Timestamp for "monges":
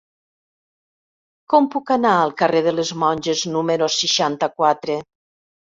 3.05-3.47